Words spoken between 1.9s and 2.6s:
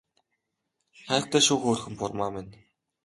бурмаа минь